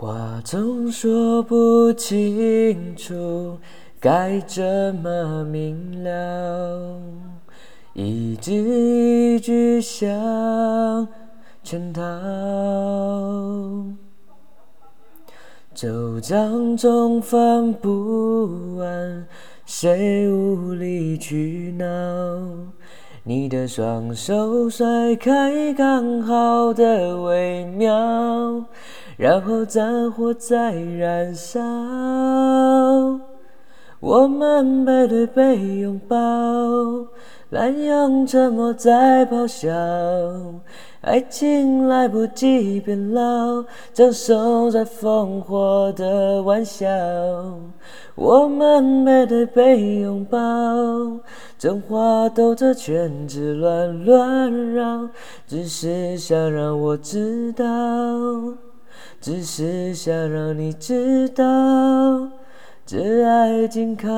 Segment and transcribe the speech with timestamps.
[0.00, 3.58] 话总说不清楚，
[3.98, 7.00] 该怎么明了？
[7.94, 11.08] 一字一句像
[11.64, 12.00] 圈套，
[15.74, 19.26] 皱章中翻不完，
[19.66, 21.84] 谁无理取闹？
[23.24, 28.64] 你的双手甩开刚好的微妙。
[29.18, 31.58] 然后战火在燃烧，
[33.98, 36.16] 我们背对背拥抱，
[37.50, 39.68] 滥用沉默在咆哮，
[41.00, 46.86] 爱情来不及变老，享受在烽火的玩笑。
[48.14, 50.38] 我们背对背拥抱，
[51.58, 55.08] 真话兜着圈子乱乱绕，
[55.48, 57.66] 只是想让我知道。
[59.28, 61.44] 只是想让你知道，
[62.86, 64.08] 这爱紧靠。